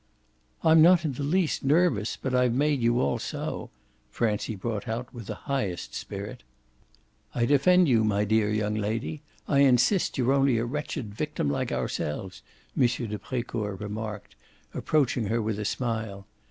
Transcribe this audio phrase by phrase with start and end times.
[0.63, 3.69] "I'm not in the least nervous, but I've made you all so,"
[4.09, 6.41] Francie brought out with the highest spirit.
[7.35, 11.51] "I defend you, my dear young lady I insist that you're only a wretched victim
[11.51, 12.41] like ourselves,"
[12.75, 12.87] M.
[12.87, 14.33] de Brecourt remarked,
[14.73, 16.25] approaching her with a smile.